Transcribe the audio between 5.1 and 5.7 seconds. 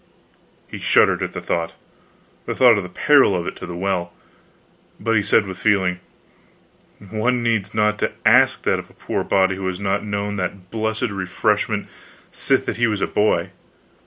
he said with